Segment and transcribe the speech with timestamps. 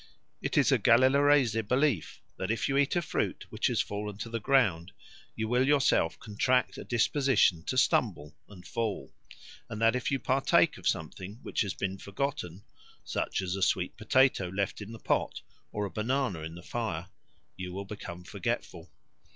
[0.41, 4.31] It is a Galelareese belief that if you eat a fruit which has fallen to
[4.31, 4.93] the ground,
[5.35, 9.13] you will yourself contract a disposition to stumble and fall;
[9.69, 12.63] and that if you partake of something which has been forgotten
[13.03, 15.41] (such as a sweet potato left in the pot
[15.71, 17.09] or a banana in the fire),
[17.55, 18.89] you will become forgetful.